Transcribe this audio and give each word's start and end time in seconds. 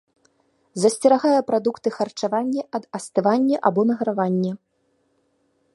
Засцерагае 0.83 1.33
прадукты 1.49 1.89
харчавання 1.97 2.61
ад 2.79 2.83
астывання 2.99 3.57
або 3.71 3.81
награвання. 3.91 4.53